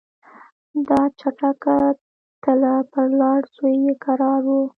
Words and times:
دا 0.87 1.01
چټکه 1.19 1.77
تله 2.43 2.73
پر 2.91 3.07
لار 3.19 3.41
زوی 3.55 3.75
یې 3.85 3.93
کرار 4.03 4.41
وو 4.49 4.61